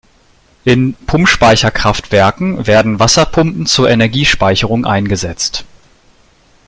[0.65, 5.63] In Pumpspeicherkraftwerken werden Wasserpumpen zur Energiespeicherung eingesetzt.